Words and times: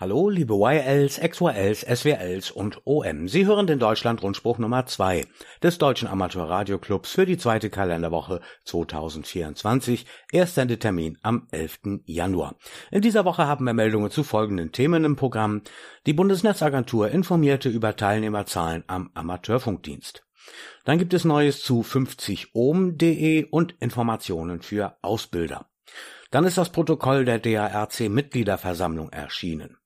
Hallo, 0.00 0.28
liebe 0.28 0.54
YLs, 0.54 1.18
XYLs, 1.18 1.80
SWLs 1.80 2.52
und 2.52 2.86
OM. 2.86 3.26
Sie 3.26 3.46
hören 3.46 3.66
den 3.66 3.80
Deutschland-Rundspruch 3.80 4.58
Nummer 4.58 4.86
2 4.86 5.26
des 5.60 5.78
Deutschen 5.78 6.06
Amateurradioclubs 6.06 7.10
für 7.10 7.26
die 7.26 7.36
zweite 7.36 7.68
Kalenderwoche 7.68 8.40
2024. 8.62 10.06
Erster 10.30 10.68
Termin 10.68 11.18
am 11.22 11.48
11. 11.50 12.02
Januar. 12.04 12.54
In 12.92 13.00
dieser 13.00 13.24
Woche 13.24 13.48
haben 13.48 13.64
wir 13.64 13.74
Meldungen 13.74 14.12
zu 14.12 14.22
folgenden 14.22 14.70
Themen 14.70 15.02
im 15.02 15.16
Programm. 15.16 15.62
Die 16.06 16.12
Bundesnetzagentur 16.12 17.10
informierte 17.10 17.68
über 17.68 17.96
Teilnehmerzahlen 17.96 18.84
am 18.86 19.10
Amateurfunkdienst. 19.14 20.24
Dann 20.84 20.98
gibt 20.98 21.12
es 21.12 21.24
Neues 21.24 21.64
zu 21.64 21.80
50ohm.de 21.80 23.46
und 23.50 23.74
Informationen 23.80 24.62
für 24.62 24.96
Ausbilder. 25.02 25.66
Dann 26.30 26.44
ist 26.44 26.56
das 26.56 26.70
Protokoll 26.70 27.24
der 27.24 27.40
DARC-Mitgliederversammlung 27.40 29.08
erschienen. 29.08 29.77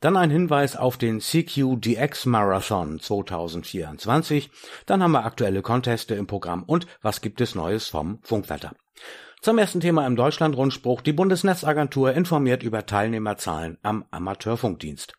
Dann 0.00 0.16
ein 0.16 0.30
Hinweis 0.30 0.76
auf 0.76 0.96
den 0.96 1.20
CQDX 1.20 2.26
Marathon 2.26 3.00
2024. 3.00 4.48
Dann 4.86 5.02
haben 5.02 5.10
wir 5.10 5.24
aktuelle 5.24 5.60
Conteste 5.60 6.14
im 6.14 6.28
Programm 6.28 6.62
und 6.62 6.86
was 7.02 7.20
gibt 7.20 7.40
es 7.40 7.56
Neues 7.56 7.88
vom 7.88 8.20
Funkwetter. 8.22 8.74
Zum 9.40 9.58
ersten 9.58 9.80
Thema 9.80 10.06
im 10.06 10.14
Deutschlandrundspruch. 10.14 11.00
Die 11.00 11.12
Bundesnetzagentur 11.12 12.12
informiert 12.12 12.62
über 12.62 12.86
Teilnehmerzahlen 12.86 13.78
am 13.82 14.04
Amateurfunkdienst. 14.12 15.14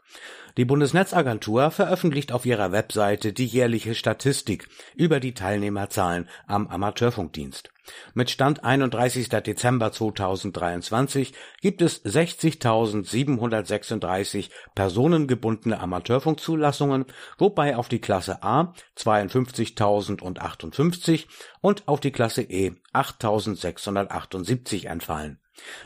Die 0.59 0.65
Bundesnetzagentur 0.65 1.71
veröffentlicht 1.71 2.31
auf 2.33 2.45
ihrer 2.45 2.73
Webseite 2.73 3.31
die 3.31 3.45
jährliche 3.45 3.95
Statistik 3.95 4.67
über 4.93 5.21
die 5.21 5.33
Teilnehmerzahlen 5.33 6.27
am 6.47 6.67
Amateurfunkdienst. 6.67 7.71
Mit 8.13 8.29
Stand 8.29 8.65
31. 8.65 9.29
Dezember 9.29 9.93
2023 9.93 11.33
gibt 11.61 11.81
es 11.81 12.03
60.736 12.03 14.49
personengebundene 14.75 15.79
Amateurfunkzulassungen, 15.79 17.05
wobei 17.37 17.77
auf 17.77 17.87
die 17.87 18.01
Klasse 18.01 18.43
A 18.43 18.73
52.058 18.97 21.27
und 21.61 21.87
auf 21.87 22.01
die 22.01 22.11
Klasse 22.11 22.41
E 22.41 22.73
8.678 22.93 24.87
entfallen 24.87 25.39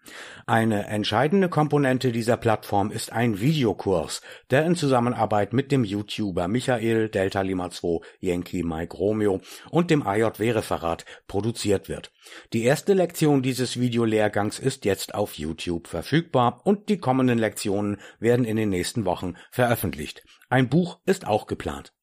Eine 0.47 0.87
entscheidende 0.87 1.49
Komponente 1.49 2.11
dieser 2.11 2.37
Plattform 2.37 2.91
ist 2.91 3.13
ein 3.13 3.41
Videokurs, 3.41 4.21
der 4.51 4.67
in 4.67 4.75
Zusammenarbeit 4.75 5.53
mit 5.53 5.71
dem 5.71 5.85
YouTuber 5.85 6.49
Michael 6.49 7.09
Delta 7.09 7.43
Lima 7.43 7.71
2 7.71 8.01
Yankee 8.21 8.65
Mike 8.65 8.97
Romeo 8.97 9.41
und 9.71 9.91
dem 9.91 10.05
AJW 10.05 10.51
Referat 10.51 11.05
produziert 11.29 11.89
wird. 11.89 12.11
Die 12.53 12.65
erste 12.65 12.95
Lektion 12.95 13.43
dieses 13.43 13.79
Videolehrgangs 13.79 14.59
ist 14.59 14.85
jetzt 14.85 15.15
auf 15.15 15.35
YouTube 15.35 15.87
verfügbar 15.87 16.61
und 16.65 16.89
die 16.89 16.99
kommenden 16.99 17.39
Lektionen 17.39 18.01
werden 18.19 18.45
in 18.45 18.57
den 18.57 18.71
nächsten 18.71 19.05
Wochen 19.05 19.37
veröffentlicht. 19.51 20.25
Ein 20.49 20.69
Buch 20.69 20.99
ist 21.07 21.27
auch 21.27 21.47
geplant. 21.47 21.94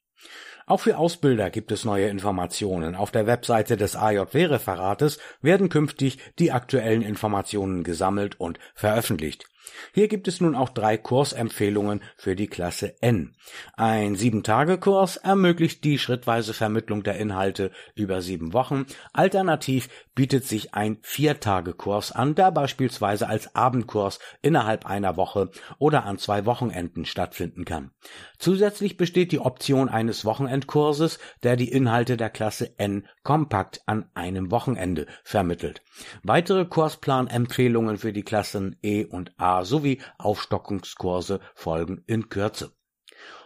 Auch 0.72 0.80
für 0.80 0.98
Ausbilder 0.98 1.50
gibt 1.50 1.74
es 1.74 1.84
neue 1.84 2.08
Informationen. 2.08 2.96
Auf 2.96 3.12
der 3.12 3.28
Webseite 3.28 3.76
des 3.76 3.98
AJW-Referates 3.98 5.20
werden 5.42 5.68
künftig 5.68 6.18
die 6.40 6.54
aktuellen 6.54 7.02
Informationen 7.02 7.84
gesammelt 7.84 8.40
und 8.40 8.58
veröffentlicht. 8.74 9.51
Hier 9.94 10.08
gibt 10.08 10.28
es 10.28 10.42
nun 10.42 10.56
auch 10.56 10.70
drei 10.70 10.98
Kursempfehlungen 10.98 12.02
für 12.18 12.36
die 12.36 12.48
Klasse 12.48 13.02
N. 13.02 13.36
Ein 13.76 14.16
Sieben-Tage-Kurs 14.16 15.18
ermöglicht 15.18 15.84
die 15.84 15.98
schrittweise 15.98 16.54
Vermittlung 16.54 17.04
der 17.04 17.18
Inhalte 17.18 17.72
über 17.96 18.22
sieben 18.22 18.54
Wochen. 18.54 18.86
Alternativ 19.14 19.90
bietet 20.16 20.46
sich 20.46 20.74
ein 20.74 21.00
Vier-Tage-Kurs 21.02 22.12
an, 22.12 22.36
der 22.36 22.52
beispielsweise 22.52 23.28
als 23.28 23.56
Abendkurs 23.56 24.20
innerhalb 24.42 24.86
einer 24.86 25.18
Woche 25.18 25.52
oder 25.80 26.06
an 26.06 26.18
zwei 26.18 26.46
Wochenenden 26.46 27.06
stattfinden 27.06 27.66
kann. 27.66 27.92
Zusätzlich 28.38 28.98
besteht 28.98 29.32
die 29.32 29.40
Option 29.40 29.90
eines 29.90 30.26
Wochenendkurses, 30.26 31.20
der 31.44 31.56
die 31.56 31.72
Inhalte 31.72 32.18
der 32.18 32.30
Klasse 32.30 32.78
N 32.78 33.08
kompakt 33.24 33.82
an 33.86 34.10
einem 34.14 34.52
Wochenende 34.52 35.08
vermittelt. 35.24 35.82
Weitere 36.24 36.66
Kursplanempfehlungen 36.66 37.98
für 37.98 38.14
die 38.14 38.24
Klassen 38.24 38.76
E 38.82 39.06
und 39.06 39.34
A 39.38 39.61
sowie 39.66 39.98
Aufstockungskurse 40.18 41.40
folgen 41.56 42.04
in 42.08 42.30
Kürze 42.30 42.72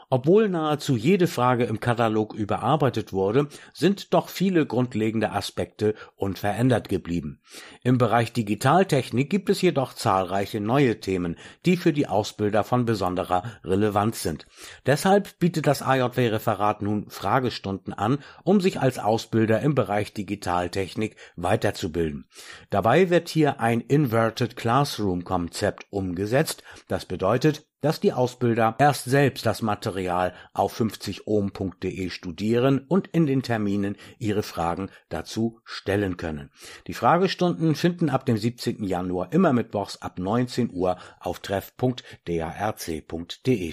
obwohl 0.10 0.50
nahezu 0.50 0.96
jede 0.96 1.28
Frage 1.28 1.66
im 1.66 1.80
Katalog 1.80 2.34
überarbeitet 2.34 3.14
wurde, 3.14 3.48
sind 3.74 4.14
doch 4.14 4.30
viele 4.30 4.66
grundlegende 4.66 5.32
Aspekte 5.32 5.96
unverändert 6.16 6.90
geblieben. 6.90 7.42
Im 7.84 7.98
Bereich 7.98 8.34
Digitaltechnik 8.34 9.30
gibt 9.30 9.50
es 9.50 9.62
jedoch 9.62 9.94
zahlreiche 9.94 10.60
neue 10.60 11.00
Themen, 11.00 11.38
die 11.66 11.78
für 11.78 11.94
die 11.94 12.08
Ausbilder 12.08 12.64
von 12.64 12.86
besonderer 12.86 13.44
Relevanz 13.64 14.22
sind. 14.22 14.48
Deshalb 14.86 15.40
bietet 15.40 15.68
das 15.68 15.82
AJW-Referat 15.82 16.82
nun 16.82 17.10
Fragestunden 17.10 17.94
an, 17.94 18.20
um 18.44 18.62
sich 18.62 18.80
als 18.80 19.00
Ausbilder 19.00 19.62
im 19.62 19.76
Bereich 19.76 20.14
Digitaltechnik 20.14 21.16
weiterzubilden. 21.36 22.26
Dabei 22.70 23.10
wird 23.10 23.30
hier 23.30 23.60
ein 23.60 23.82
Inverted 23.82 24.56
Classroom 24.56 25.24
Konzept 25.24 25.86
umgesetzt. 25.90 26.64
Das 26.88 27.06
bedeutet, 27.06 27.66
dass 27.82 28.00
die 28.00 28.14
Ausbilder 28.14 28.76
erst 28.80 29.06
selbst 29.06 29.46
das 29.46 29.62
Material 29.62 30.34
auf 30.54 30.80
50ohm.de 30.80 32.10
studieren 32.10 32.80
und 32.80 33.08
in 33.08 33.26
den 33.26 33.44
Terminen 33.44 33.96
ihre 34.18 34.44
Fragen 34.44 34.90
dazu 35.10 35.60
stellen 35.64 36.18
können. 36.18 36.52
Die 36.88 36.94
Fragestunden 36.94 37.76
finden 37.76 38.10
ab 38.10 38.26
dem 38.26 38.38
17. 38.38 38.84
Januar 38.84 39.32
immer 39.34 39.54
mittwochs 39.54 39.98
ab 39.98 40.20
19 40.20 40.72
Uhr 40.72 40.98
auf 41.20 41.40
treff.darc.de 41.40 41.84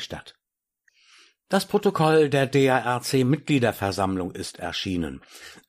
statt. 0.01 0.35
Das 1.53 1.67
Protokoll 1.67 2.31
der 2.31 2.47
DARC 2.47 3.13
Mitgliederversammlung 3.25 4.33
ist 4.33 4.59
erschienen. 4.59 5.21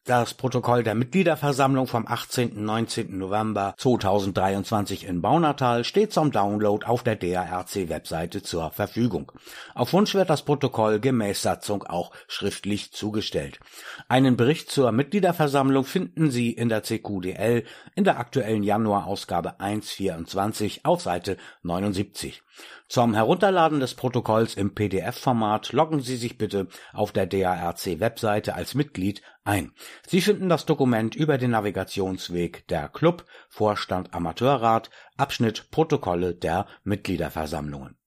Das 0.06 0.34
Protokoll 0.34 0.84
der 0.84 0.96
Mitgliederversammlung 0.96 1.88
vom 1.88 2.06
18. 2.06 2.62
19. 2.62 3.18
November 3.18 3.74
2023 3.78 5.08
in 5.08 5.22
Baunatal 5.22 5.86
steht 5.86 6.12
zum 6.12 6.30
Download 6.30 6.86
auf 6.86 7.04
der 7.04 7.16
DARC-Webseite 7.16 8.44
zur 8.44 8.72
Verfügung. 8.72 9.32
Auf 9.74 9.94
Wunsch 9.94 10.14
wird 10.14 10.30
das 10.30 10.42
Protokoll 10.42 11.00
gemäß 11.00 11.42
Satzung 11.42 11.84
auch 11.84 12.12
schriftlich 12.28 12.92
zugestellt. 12.92 13.62
Einen 14.10 14.36
Bericht 14.36 14.70
zur 14.70 14.92
Mitgliederversammlung 14.92 15.86
finden 15.86 16.32
Sie 16.32 16.52
in 16.52 16.68
der 16.68 16.84
CQDL 16.84 17.64
in 17.96 18.04
der 18.04 18.20
aktuellen 18.20 18.64
Januarausgabe 18.64 19.62
1.24 19.62 20.82
auf 20.84 21.02
Seite 21.02 21.38
79. 21.62 22.44
Zum 22.88 23.16
Herunterladen 23.16 23.80
des 23.80 23.96
Protokolls 23.96 24.54
im 24.54 24.76
PDF-Format 24.76 25.72
loggen 25.72 26.02
Sie 26.02 26.18
sich 26.18 26.38
bitte 26.38 26.68
auf 26.92 27.12
der 27.12 27.26
DARC-Webseite 27.26 28.54
als 28.54 28.76
Mitglied 28.76 29.22
ein. 29.44 29.72
Sie 30.08 30.22
finden 30.22 30.50
das 30.50 30.66
Dokument 30.66 31.16
über 31.16 31.38
den 31.38 31.52
Navigationsweg 31.52 32.68
der 32.68 32.90
Club 32.90 33.26
Vorstand 33.50 34.14
Amateurrat 34.14 34.90
Abschnitt 35.18 35.70
Protokolle 35.72 36.36
der 36.36 36.66
Mitgliederversammlungen. 36.84 37.98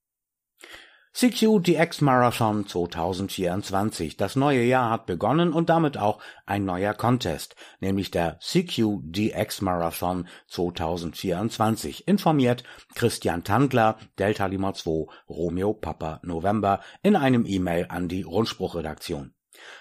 CQ 1.19 1.62
DX 1.62 2.03
Marathon 2.03 2.67
2024. 2.67 4.19
Das 4.19 4.37
neue 4.37 4.62
Jahr 4.65 4.91
hat 4.91 5.06
begonnen 5.06 5.55
und 5.55 5.71
damit 5.71 5.97
auch 5.97 6.21
ein 6.44 6.67
neuer 6.67 6.93
Contest, 6.93 7.56
nämlich 7.81 8.11
der 8.11 8.38
CQ 8.41 9.00
DX 9.00 9.62
Marathon 9.62 10.29
2024, 10.49 12.06
informiert 12.06 12.65
Christian 12.94 13.44
Tandler, 13.44 13.97
Delta 14.19 14.44
Lima 14.44 14.75
2, 14.75 15.06
Romeo 15.27 15.73
Papa 15.73 16.21
November 16.23 16.81
in 17.03 17.17
einem 17.17 17.47
E-Mail 17.47 17.87
an 17.88 18.09
die 18.09 18.21
Rundspruchredaktion. 18.21 19.33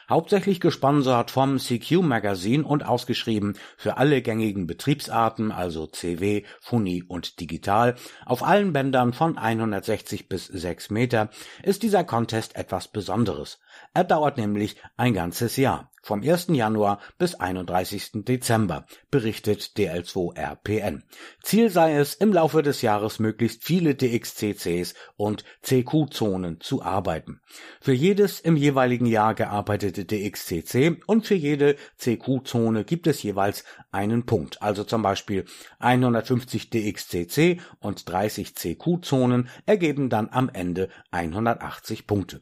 Hauptsächlich 0.08 0.60
gesponsert 0.60 1.32
vom 1.32 1.58
CQ 1.58 2.04
Magazine 2.04 2.64
und 2.64 2.86
ausgeschrieben 2.86 3.58
für 3.76 3.98
alle 3.98 4.22
gängigen 4.22 4.68
Betriebsarten, 4.68 5.52
also 5.52 5.88
CW, 5.88 6.44
Funi 6.62 7.04
und 7.08 7.40
Digital, 7.40 7.96
auf 8.26 8.44
allen 8.44 8.72
Bändern 8.72 9.14
von 9.14 9.38
160 9.38 10.30
bis 10.30 10.46
6 10.46 10.92
Meter, 10.92 11.30
ist 11.64 11.82
dieser 11.82 12.04
Contest 12.04 12.56
etwas 12.56 12.88
Besonderes. 12.88 13.60
Er 13.94 14.04
dauert 14.04 14.38
nämlich 14.38 14.76
ein 14.98 15.14
ganzes 15.14 15.58
Jahr, 15.58 15.90
vom 16.02 16.22
1. 16.22 16.48
Januar 16.50 17.00
bis 17.18 17.36
31. 17.36 18.24
Dezember, 18.26 18.86
berichtet 19.10 19.72
DL2RPN. 19.76 21.02
Ziel 21.42 21.70
sei 21.70 21.96
es, 21.96 22.14
im 22.14 22.32
Laufe 22.32 22.62
des 22.62 22.82
Jahres 22.82 23.20
möglichst 23.20 23.64
viele 23.64 23.96
DXCCs 23.96 24.94
und 25.18 25.44
CQ-Zonen 25.64 26.62
zu 26.62 26.84
arbeiten. 26.84 27.42
Für 27.82 27.94
jedes 27.94 28.40
im 28.40 28.56
jeweiligen 28.56 29.08
Jahr 29.08 29.34
gearbeitete 29.34 29.95
DXCC 30.04 31.02
und 31.06 31.26
für 31.26 31.36
jede 31.36 31.78
CQ-Zone 31.98 32.84
gibt 32.84 33.08
es 33.08 33.24
jeweils 33.24 33.64
einen 33.92 34.26
Punkt, 34.26 34.62
also 34.62 34.84
zum 34.84 35.02
Beispiel 35.02 35.46
150 35.80 36.70
DXCC 36.70 37.62
und 37.80 38.10
30 38.10 38.56
CQ-Zonen 38.56 39.48
ergeben 39.66 40.10
dann 40.10 40.28
am 40.30 40.50
Ende 40.50 40.90
180 41.12 42.08
Punkte. 42.08 42.42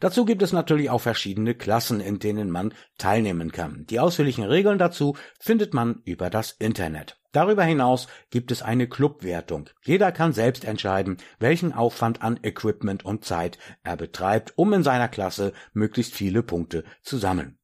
Dazu 0.00 0.24
gibt 0.24 0.42
es 0.42 0.52
natürlich 0.52 0.90
auch 0.90 1.00
verschiedene 1.00 1.54
Klassen, 1.54 2.00
in 2.00 2.18
denen 2.18 2.50
man 2.50 2.74
teilnehmen 2.96 3.52
kann. 3.52 3.84
Die 3.86 4.00
ausführlichen 4.00 4.44
Regeln 4.44 4.78
dazu 4.78 5.16
findet 5.38 5.74
man 5.74 6.00
über 6.04 6.30
das 6.30 6.52
Internet. 6.52 7.17
Darüber 7.32 7.64
hinaus 7.64 8.06
gibt 8.30 8.50
es 8.50 8.62
eine 8.62 8.88
Clubwertung. 8.88 9.68
Jeder 9.82 10.12
kann 10.12 10.32
selbst 10.32 10.64
entscheiden, 10.64 11.18
welchen 11.38 11.72
Aufwand 11.72 12.22
an 12.22 12.40
Equipment 12.42 13.04
und 13.04 13.24
Zeit 13.24 13.58
er 13.82 13.96
betreibt, 13.96 14.54
um 14.56 14.72
in 14.72 14.82
seiner 14.82 15.08
Klasse 15.08 15.52
möglichst 15.72 16.14
viele 16.14 16.42
Punkte 16.42 16.84
zu 17.02 17.18
sammeln. 17.18 17.58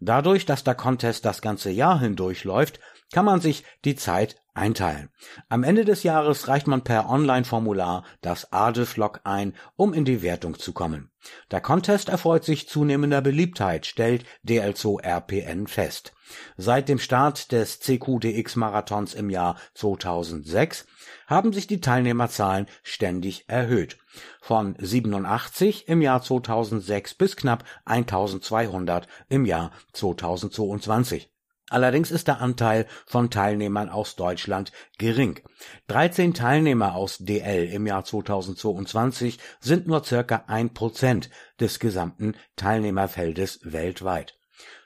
Dadurch, 0.00 0.46
dass 0.46 0.64
der 0.64 0.74
Contest 0.74 1.24
das 1.24 1.42
ganze 1.42 1.70
Jahr 1.70 2.00
hindurch 2.00 2.44
läuft, 2.44 2.80
kann 3.12 3.24
man 3.24 3.40
sich 3.40 3.64
die 3.84 3.96
Zeit 3.96 4.36
einteilen. 4.58 5.08
Am 5.48 5.62
Ende 5.62 5.84
des 5.84 6.02
Jahres 6.02 6.48
reicht 6.48 6.66
man 6.66 6.82
per 6.82 7.08
Online-Formular 7.08 8.04
das 8.20 8.52
ADEF-Log 8.52 9.20
ein, 9.24 9.54
um 9.76 9.94
in 9.94 10.04
die 10.04 10.22
Wertung 10.22 10.58
zu 10.58 10.72
kommen. 10.72 11.10
Der 11.50 11.60
Contest 11.60 12.08
erfreut 12.08 12.44
sich 12.44 12.68
zunehmender 12.68 13.20
Beliebtheit, 13.20 13.86
stellt 13.86 14.24
DL2RPN 14.46 15.68
fest. 15.68 16.12
Seit 16.56 16.88
dem 16.88 16.98
Start 16.98 17.52
des 17.52 17.80
CQDX-Marathons 17.80 19.14
im 19.14 19.30
Jahr 19.30 19.56
2006 19.74 20.86
haben 21.26 21.52
sich 21.52 21.66
die 21.66 21.80
Teilnehmerzahlen 21.80 22.66
ständig 22.82 23.48
erhöht. 23.48 23.98
Von 24.40 24.74
87 24.78 25.88
im 25.88 26.02
Jahr 26.02 26.22
2006 26.22 27.14
bis 27.14 27.36
knapp 27.36 27.64
1200 27.84 29.06
im 29.28 29.46
Jahr 29.46 29.70
2022. 29.92 31.30
Allerdings 31.70 32.10
ist 32.10 32.28
der 32.28 32.40
Anteil 32.40 32.86
von 33.06 33.30
Teilnehmern 33.30 33.88
aus 33.88 34.16
Deutschland 34.16 34.72
gering. 34.98 35.40
13 35.88 36.34
Teilnehmer 36.34 36.94
aus 36.94 37.18
DL 37.18 37.68
im 37.70 37.86
Jahr 37.86 38.04
2022 38.04 39.38
sind 39.60 39.86
nur 39.86 40.04
circa 40.04 40.44
ein 40.46 40.72
Prozent 40.72 41.30
des 41.60 41.78
gesamten 41.78 42.34
Teilnehmerfeldes 42.56 43.60
weltweit. 43.64 44.38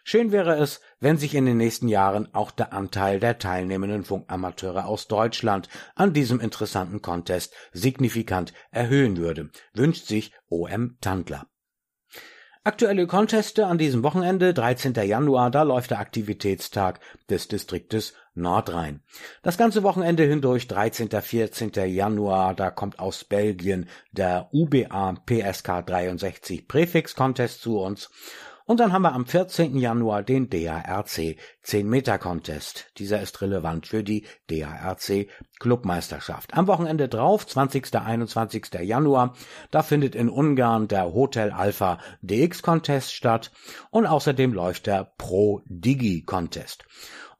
Schön 0.04 0.32
wäre 0.32 0.56
es, 0.56 0.80
wenn 0.98 1.16
sich 1.16 1.34
in 1.36 1.46
den 1.46 1.56
nächsten 1.56 1.86
Jahren 1.86 2.34
auch 2.34 2.50
der 2.50 2.72
Anteil 2.72 3.20
der 3.20 3.38
teilnehmenden 3.38 4.04
Funkamateure 4.04 4.86
aus 4.86 5.06
Deutschland 5.06 5.68
an 5.94 6.12
diesem 6.12 6.40
interessanten 6.40 7.00
Contest 7.02 7.54
signifikant 7.72 8.52
erhöhen 8.72 9.16
würde, 9.16 9.50
wünscht 9.74 10.06
sich 10.06 10.32
OM 10.48 10.96
Tandler. 11.00 11.46
Aktuelle 12.64 13.08
Conteste 13.08 13.66
an 13.66 13.76
diesem 13.76 14.04
Wochenende, 14.04 14.54
13. 14.54 14.94
Januar, 14.94 15.50
da 15.50 15.64
läuft 15.64 15.90
der 15.90 15.98
Aktivitätstag 15.98 17.00
des 17.28 17.48
Distriktes 17.48 18.14
Nordrhein. 18.36 19.02
Das 19.42 19.58
ganze 19.58 19.82
Wochenende 19.82 20.22
hindurch, 20.22 20.68
13. 20.68 21.10
14. 21.10 21.72
Januar, 21.86 22.54
da 22.54 22.70
kommt 22.70 23.00
aus 23.00 23.24
Belgien 23.24 23.88
der 24.12 24.48
UBA 24.52 25.14
PSK 25.26 25.84
63 25.84 26.68
Präfix 26.68 27.16
Contest 27.16 27.62
zu 27.62 27.80
uns 27.80 28.10
und 28.72 28.80
dann 28.80 28.94
haben 28.94 29.02
wir 29.02 29.12
am 29.12 29.26
14. 29.26 29.76
Januar 29.76 30.22
den 30.22 30.48
DARC 30.48 31.36
10 31.62 31.86
Meter 31.90 32.16
Contest. 32.16 32.86
Dieser 32.96 33.20
ist 33.20 33.42
relevant 33.42 33.86
für 33.86 34.02
die 34.02 34.24
DARC 34.48 35.28
Clubmeisterschaft. 35.60 36.54
Am 36.54 36.66
Wochenende 36.68 37.06
drauf, 37.06 37.46
20. 37.46 37.94
21. 37.94 38.68
Januar, 38.80 39.34
da 39.70 39.82
findet 39.82 40.14
in 40.14 40.30
Ungarn 40.30 40.88
der 40.88 41.12
Hotel 41.12 41.50
Alpha 41.50 41.98
DX 42.22 42.62
Contest 42.62 43.12
statt 43.12 43.50
und 43.90 44.06
außerdem 44.06 44.54
läuft 44.54 44.86
der 44.86 45.04
Pro 45.18 45.60
Digi 45.66 46.22
Contest. 46.22 46.86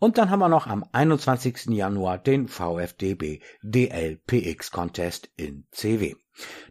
Und 0.02 0.19
dann 0.19 0.31
haben 0.31 0.40
wir 0.40 0.49
noch 0.49 0.66
am 0.66 0.84
21. 0.90 1.66
Januar 1.69 2.19
den 2.19 2.49
VfDB 2.49 3.38
DLPX 3.62 4.72
Contest 4.72 5.31
in 5.37 5.69
CW. 5.70 6.16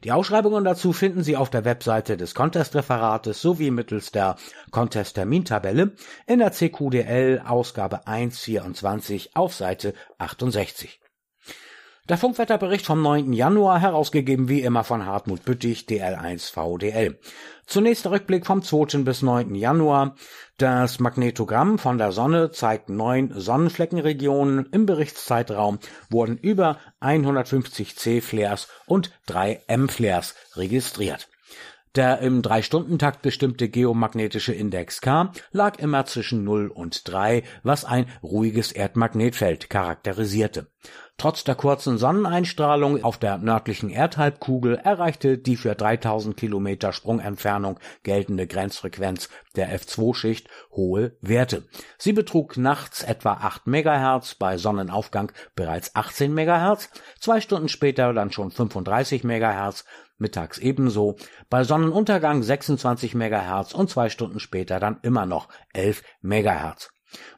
Die 0.03 0.11
Ausschreibungen 0.11 0.65
dazu 0.65 0.91
finden 0.91 1.23
Sie 1.23 1.37
auf 1.37 1.49
der 1.49 1.63
Webseite 1.63 2.17
des 2.17 2.35
Contest-Referates 2.35 3.41
sowie 3.41 3.71
mittels 3.71 4.11
der 4.11 4.35
Contest-Termintabelle 4.71 5.95
in 6.27 6.39
der 6.39 6.51
CQDL 6.51 7.41
Ausgabe 7.47 8.05
1.24 8.05 9.29
auf 9.33 9.55
Seite 9.55 9.93
68. 10.17 11.00
Der 12.11 12.17
Funkwetterbericht 12.17 12.85
vom 12.85 13.01
9. 13.01 13.31
Januar, 13.31 13.79
herausgegeben 13.79 14.49
wie 14.49 14.63
immer 14.63 14.83
von 14.83 15.05
Hartmut 15.05 15.45
Büttig, 15.45 15.85
DL1 15.87 16.51
VDL. 16.51 17.17
Zunächst 17.65 18.03
der 18.03 18.11
Rückblick 18.11 18.45
vom 18.45 18.61
2. 18.63 18.97
bis 19.03 19.21
9. 19.21 19.55
Januar. 19.55 20.15
Das 20.57 20.99
Magnetogramm 20.99 21.79
von 21.79 21.97
der 21.97 22.11
Sonne 22.11 22.51
zeigt 22.51 22.89
neun 22.89 23.31
Sonnenfleckenregionen. 23.33 24.67
Im 24.73 24.85
Berichtszeitraum 24.85 25.79
wurden 26.09 26.37
über 26.37 26.79
150 26.99 27.95
C-Flares 27.95 28.67
und 28.87 29.13
drei 29.25 29.61
M-Flares 29.67 30.35
registriert. 30.57 31.29
Der 31.95 32.19
im 32.19 32.41
Drei-Stunden-Takt 32.41 33.21
bestimmte 33.21 33.67
geomagnetische 33.67 34.53
Index 34.53 35.01
K 35.01 35.33
lag 35.51 35.77
immer 35.77 36.05
zwischen 36.05 36.45
0 36.45 36.67
und 36.67 37.05
3, 37.09 37.43
was 37.63 37.83
ein 37.83 38.05
ruhiges 38.23 38.71
Erdmagnetfeld 38.71 39.69
charakterisierte. 39.69 40.67
Trotz 41.17 41.43
der 41.43 41.53
kurzen 41.53 41.99
Sonneneinstrahlung 41.99 43.03
auf 43.03 43.19
der 43.19 43.37
nördlichen 43.37 43.91
Erdhalbkugel 43.91 44.75
erreichte 44.75 45.37
die 45.37 45.55
für 45.55 45.75
3000 45.75 46.35
Kilometer 46.35 46.93
Sprungentfernung 46.93 47.79
geltende 48.01 48.47
Grenzfrequenz 48.47 49.29
der 49.55 49.77
F2-Schicht 49.77 50.49
hohe 50.71 51.15
Werte. 51.21 51.67
Sie 51.99 52.13
betrug 52.13 52.57
nachts 52.57 53.03
etwa 53.03 53.33
8 53.33 53.67
MHz, 53.67 54.35
bei 54.35 54.57
Sonnenaufgang 54.57 55.31
bereits 55.55 55.95
18 55.95 56.33
MHz, 56.33 56.89
zwei 57.19 57.39
Stunden 57.39 57.69
später 57.69 58.13
dann 58.13 58.31
schon 58.31 58.49
35 58.49 59.23
MHz, 59.23 59.85
mittags 60.17 60.57
ebenso, 60.57 61.17
bei 61.49 61.63
Sonnenuntergang 61.63 62.41
26 62.41 63.13
MHz 63.13 63.73
und 63.73 63.89
zwei 63.89 64.09
Stunden 64.09 64.39
später 64.39 64.79
dann 64.79 64.99
immer 65.03 65.25
noch 65.25 65.49
11 65.73 66.01
MHz. 66.21 66.89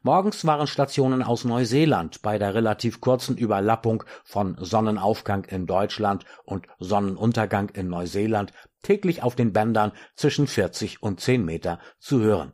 Morgens 0.02 0.46
waren 0.46 0.68
Stationen 0.68 1.24
aus 1.24 1.46
Neuseeland 1.46 2.22
bei 2.22 2.38
der 2.38 2.54
relativ 2.54 3.02
kurzen 3.02 3.38
Überlappung 3.38 4.04
von 4.24 4.56
Sonnenaufgang 4.60 5.46
in 5.46 5.66
Deutschland 5.66 6.26
und 6.44 6.68
Sonnenuntergang 6.80 7.70
in 7.70 7.90
Neuseeland 7.90 8.54
täglich 8.82 9.24
auf 9.24 9.36
den 9.36 9.54
Bändern 9.54 9.92
zwischen 10.16 10.48
40 10.48 11.02
und 11.02 11.20
10 11.20 11.44
Meter 11.44 11.80
zu 12.00 12.20
hören. 12.20 12.54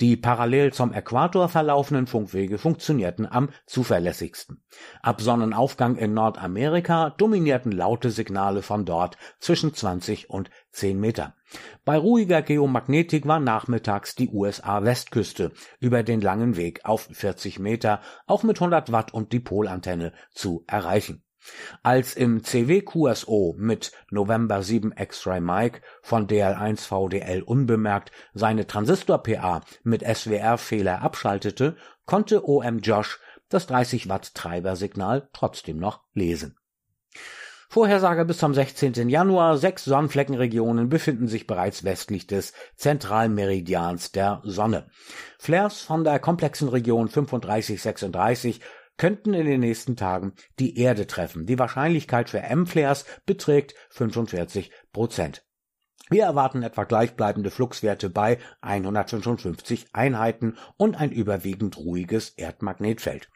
Die 0.00 0.16
parallel 0.16 0.72
zum 0.72 0.92
Äquator 0.92 1.48
verlaufenden 1.48 2.06
Funkwege 2.06 2.58
funktionierten 2.58 3.26
am 3.26 3.50
zuverlässigsten. 3.66 4.62
Ab 5.02 5.20
Sonnenaufgang 5.20 5.96
in 5.96 6.14
Nordamerika 6.14 7.10
dominierten 7.10 7.72
laute 7.72 8.10
Signale 8.10 8.62
von 8.62 8.84
dort 8.84 9.16
zwischen 9.40 9.74
20 9.74 10.30
und 10.30 10.50
10 10.72 11.00
Meter. 11.00 11.34
Bei 11.84 11.96
ruhiger 11.96 12.42
Geomagnetik 12.42 13.26
war 13.26 13.40
nachmittags 13.40 14.14
die 14.14 14.28
USA-Westküste 14.28 15.52
über 15.80 16.02
den 16.02 16.20
langen 16.20 16.56
Weg 16.56 16.84
auf 16.84 17.08
40 17.10 17.58
Meter 17.58 18.00
auch 18.26 18.42
mit 18.42 18.58
100 18.58 18.92
Watt 18.92 19.14
und 19.14 19.32
Dipolantenne 19.32 20.12
zu 20.32 20.64
erreichen. 20.66 21.25
Als 21.82 22.14
im 22.14 22.42
CW-QSO 22.42 23.54
mit 23.58 23.92
November 24.10 24.62
7 24.62 24.92
X-Ray 24.96 25.40
Mike 25.40 25.80
von 26.02 26.26
DL1 26.26 26.80
VDL 26.86 27.42
unbemerkt 27.42 28.12
seine 28.34 28.66
Transistor-PA 28.66 29.62
mit 29.82 30.02
SWR-Fehler 30.02 31.02
abschaltete, 31.02 31.76
konnte 32.04 32.48
OM 32.48 32.78
Josh 32.78 33.18
das 33.48 33.66
30 33.66 34.08
Watt 34.08 34.34
Treibersignal 34.34 35.28
trotzdem 35.32 35.78
noch 35.78 36.02
lesen. 36.14 36.56
Vorhersage 37.68 38.24
bis 38.24 38.38
zum 38.38 38.54
16. 38.54 39.08
Januar. 39.08 39.58
Sechs 39.58 39.84
Sonnenfleckenregionen 39.84 40.88
befinden 40.88 41.26
sich 41.26 41.46
bereits 41.46 41.84
westlich 41.84 42.26
des 42.26 42.52
Zentralmeridians 42.76 44.12
der 44.12 44.40
Sonne. 44.44 44.88
Flares 45.38 45.82
von 45.82 46.04
der 46.04 46.18
komplexen 46.18 46.68
Region 46.68 47.08
3536 47.08 48.60
könnten 48.96 49.34
in 49.34 49.46
den 49.46 49.60
nächsten 49.60 49.96
Tagen 49.96 50.34
die 50.58 50.78
Erde 50.78 51.06
treffen. 51.06 51.46
Die 51.46 51.58
Wahrscheinlichkeit 51.58 52.30
für 52.30 52.40
M-Flares 52.40 53.04
beträgt 53.24 53.74
45 53.90 54.70
Prozent. 54.92 55.46
Wir 56.08 56.22
erwarten 56.22 56.62
etwa 56.62 56.84
gleichbleibende 56.84 57.50
Fluxwerte 57.50 58.08
bei 58.08 58.38
155 58.60 59.88
Einheiten 59.92 60.56
und 60.76 61.00
ein 61.00 61.10
überwiegend 61.10 61.76
ruhiges 61.78 62.30
Erdmagnetfeld. 62.30 63.28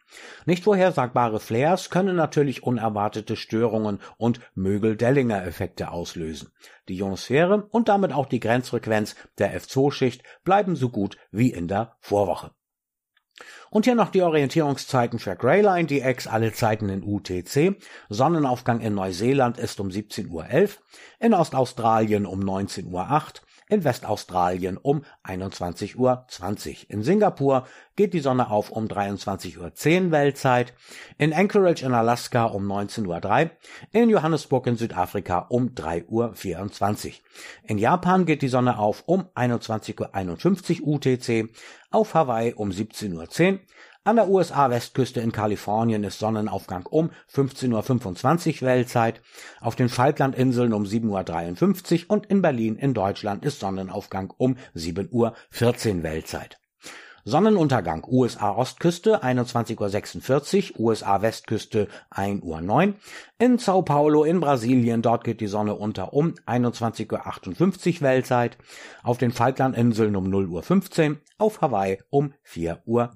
Nicht 0.47 0.62
vorhersagbare 0.62 1.40
Flares 1.40 1.90
können 1.90 2.14
natürlich 2.14 2.62
unerwartete 2.62 3.35
Störungen 3.35 3.99
und 4.19 4.40
Mögel-Dellinger-Effekte 4.55 5.90
auslösen. 5.90 6.52
Die 6.88 6.97
Ionosphäre 6.97 7.67
und 7.71 7.88
damit 7.88 8.12
auch 8.12 8.26
die 8.26 8.40
Grenzfrequenz 8.40 9.17
der 9.38 9.61
F2-Schicht 9.61 10.23
bleiben 10.45 10.76
so 10.76 10.90
gut 10.90 11.17
wie 11.33 11.50
in 11.50 11.67
der 11.67 11.97
Vorwoche. 11.99 12.52
Und 13.70 13.85
hier 13.85 13.94
noch 13.94 14.11
die 14.11 14.23
Orientierungszeiten 14.23 15.18
für 15.18 15.37
Greyline 15.37 15.87
DX, 15.87 16.26
alle 16.26 16.52
Zeiten 16.52 16.88
in 16.88 17.02
UTC. 17.04 17.76
Sonnenaufgang 18.09 18.80
in 18.80 18.94
Neuseeland 18.94 19.59
ist 19.59 19.78
um 19.80 19.88
17.11 19.88 20.28
Uhr, 20.30 20.68
in 21.20 21.35
Ostaustralien 21.35 22.26
um 22.26 22.40
19.08 22.40 22.87
Uhr, 22.92 23.32
in 23.71 23.85
Westaustralien 23.85 24.77
um 24.77 25.03
21.20 25.25 25.97
Uhr. 25.97 26.27
In 26.89 27.03
Singapur 27.03 27.67
geht 27.97 28.12
die 28.12 28.21
Sonne 28.21 28.50
auf 28.50 28.71
um 28.71 28.87
23.10 28.87 29.59
Uhr 30.07 30.11
Weltzeit, 30.11 30.75
in 31.19 31.33
Anchorage 31.33 31.85
in 31.85 31.95
Alaska 31.95 32.45
um 32.45 32.71
19.03 32.71 33.45
Uhr, 33.45 33.50
in 33.93 34.11
Johannesburg 34.11 34.67
in 34.67 34.77
Südafrika 34.77 35.47
um 35.49 35.69
3.24 35.69 37.07
Uhr. 37.07 37.12
In 37.65 37.79
Japan 37.79 38.27
geht 38.27 38.43
die 38.43 38.49
Sonne 38.49 38.79
auf 38.79 39.05
um 39.07 39.27
21.51 39.35 40.83
Uhr 40.83 40.95
UTC, 40.95 41.49
auf 41.91 42.15
Hawaii 42.15 42.55
um 42.55 42.71
17.10 42.71 43.53
Uhr, 43.53 43.59
an 44.04 44.16
der 44.16 44.28
USA-Westküste 44.28 45.21
in 45.21 45.33
Kalifornien 45.33 46.04
ist 46.04 46.19
Sonnenaufgang 46.19 46.87
um 46.87 47.11
15.25 47.33 48.62
Uhr 48.62 48.69
Weltzeit, 48.69 49.21
auf 49.61 49.76
den 49.76 49.88
Falklandinseln 49.88 50.73
um 50.73 50.85
7.53 50.85 52.04
Uhr 52.04 52.11
und 52.11 52.26
in 52.26 52.42
Berlin 52.42 52.76
in 52.76 52.95
Deutschland 52.95 53.45
ist 53.45 53.61
Sonnenaufgang 53.61 54.33
um 54.37 54.57
7.14 54.75 55.11
Uhr 55.11 56.02
Weltzeit. 56.02 56.60
Sonnenuntergang 57.25 58.05
USA-Ostküste 58.07 59.23
21.46 59.23 60.73
Uhr, 60.75 60.81
USA-Westküste 60.81 61.89
1.09 62.11 62.43
Uhr. 62.43 62.95
In 63.39 63.59
Sao 63.59 63.83
Paulo 63.83 64.25
in 64.25 64.41
Brasilien, 64.41 65.03
dort 65.03 65.25
geht 65.25 65.41
die 65.41 65.47
Sonne 65.47 65.75
unter 65.75 66.12
um 66.12 66.35
21.58 66.47 67.97
Uhr 67.97 68.00
Weltzeit. 68.00 68.59
Auf 69.03 69.19
den 69.19 69.33
Falklandinseln 69.33 70.17
um 70.17 70.27
0.15 70.27 71.11
Uhr, 71.11 71.17
auf 71.39 71.61
Hawaii 71.61 71.99
um 72.11 72.35
4.06 72.47 72.81
Uhr. 72.87 73.11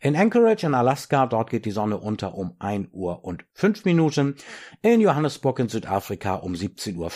In 0.00 0.16
Anchorage 0.16 0.66
in 0.66 0.74
Alaska, 0.74 1.26
dort 1.26 1.50
geht 1.50 1.64
die 1.64 1.70
Sonne 1.70 1.98
unter 1.98 2.34
um 2.34 2.54
1 2.58 2.88
Uhr 2.92 3.24
und 3.24 3.44
5 3.54 3.84
Minuten. 3.84 4.36
In 4.82 5.00
Johannesburg 5.00 5.58
in 5.58 5.68
Südafrika 5.68 6.34
um 6.34 6.54
17.05 6.54 6.96
Uhr 6.96 7.10